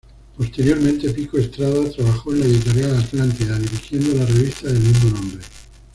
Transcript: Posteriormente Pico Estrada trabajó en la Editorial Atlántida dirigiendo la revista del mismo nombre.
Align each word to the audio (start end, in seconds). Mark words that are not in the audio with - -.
Posteriormente 0.35 1.11
Pico 1.13 1.37
Estrada 1.37 1.87
trabajó 1.91 2.33
en 2.33 2.39
la 2.39 2.45
Editorial 2.47 2.95
Atlántida 2.97 3.59
dirigiendo 3.59 4.11
la 4.15 4.25
revista 4.25 4.65
del 4.67 4.79
mismo 4.81 5.11
nombre. 5.11 5.43